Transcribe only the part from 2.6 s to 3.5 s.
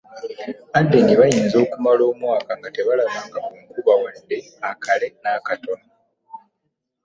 tebalabanga